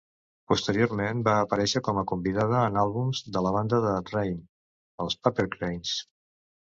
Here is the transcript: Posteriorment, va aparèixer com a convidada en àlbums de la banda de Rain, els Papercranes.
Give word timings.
Posteriorment, 0.51 1.19
va 1.27 1.35
aparèixer 1.41 1.81
com 1.87 1.99
a 2.01 2.05
convidada 2.11 2.63
en 2.69 2.79
àlbums 2.85 3.21
de 3.37 3.43
la 3.47 3.51
banda 3.59 3.83
de 3.85 3.93
Rain, 4.13 4.41
els 5.07 5.19
Papercranes. 5.29 5.97